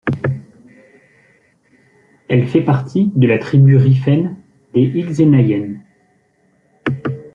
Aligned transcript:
Elle 2.27 2.47
fait 2.47 2.63
partie 2.63 3.11
de 3.15 3.27
la 3.27 3.37
tribu 3.37 3.75
Rifaine 3.77 4.35
des 4.73 4.81
Igzennayen. 4.95 5.81